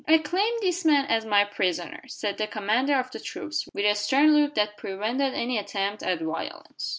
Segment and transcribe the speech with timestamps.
[0.07, 3.93] "I claim this man as my prisoner," said the commander of the troops, with a
[3.93, 6.89] stern look that prevented any attempt at violence.